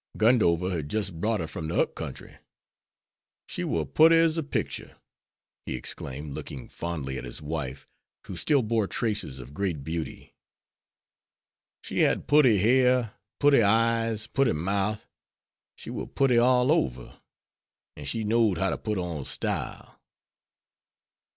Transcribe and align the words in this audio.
Gundover 0.17 0.71
had 0.77 0.89
jis' 0.89 1.11
brought 1.11 1.41
her 1.41 1.45
from 1.47 1.67
de 1.67 1.79
up 1.79 1.93
country. 1.93 2.37
She 3.45 3.63
war 3.63 3.85
putty 3.85 4.15
as 4.15 4.35
a 4.35 4.41
picture!" 4.41 4.97
he 5.67 5.75
exclaimed, 5.75 6.33
looking 6.33 6.69
fondly 6.69 7.19
at 7.19 7.23
his 7.23 7.39
wife, 7.39 7.85
who 8.25 8.35
still 8.35 8.63
bore 8.63 8.87
traces 8.87 9.37
of 9.37 9.53
great 9.53 9.83
beauty. 9.83 10.33
"She 11.83 11.99
had 11.99 12.25
putty 12.25 12.57
hair, 12.57 13.13
putty 13.39 13.61
eyes, 13.61 14.25
putty 14.25 14.53
mouth. 14.53 15.05
She 15.75 15.91
war 15.91 16.07
putty 16.07 16.39
all 16.39 16.71
over; 16.71 17.21
an' 17.95 18.05
she 18.05 18.23
know'd 18.23 18.57
how 18.57 18.71
to 18.71 18.79
put 18.79 18.97
on 18.97 19.23
style." 19.23 20.01